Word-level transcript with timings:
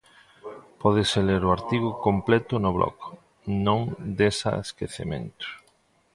Pódese 0.81 1.19
ler 1.29 1.41
o 1.45 1.53
artigo 1.57 1.89
completo 2.07 2.53
no 2.63 2.71
blog 2.77 2.95
Non 3.65 3.79
des 4.19 4.37
a 4.51 4.53
esquecemento. 4.65 5.47